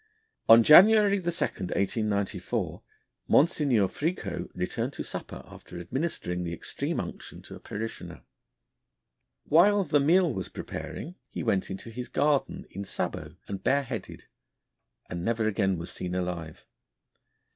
On 0.49 0.63
January 0.63 1.17
2, 1.21 1.25
1894, 1.25 2.81
M. 3.29 3.33
Fricot 3.45 4.49
returned 4.55 4.93
to 4.93 5.03
supper 5.03 5.43
after 5.45 5.79
administering 5.79 6.43
the 6.43 6.53
extreme 6.55 6.99
unction 6.99 7.43
to 7.43 7.53
a 7.53 7.59
parishioner. 7.59 8.23
While 9.43 9.83
the 9.83 9.99
meal 9.99 10.33
was 10.33 10.49
preparing, 10.49 11.17
he 11.29 11.43
went 11.43 11.69
into 11.69 11.91
his 11.91 12.07
garden 12.09 12.65
in 12.71 12.83
sabots 12.83 13.35
and 13.47 13.63
bareheaded, 13.63 14.25
and 15.07 15.23
never 15.23 15.47
again 15.47 15.77
was 15.77 15.91
seen 15.91 16.15
alive. 16.15 16.65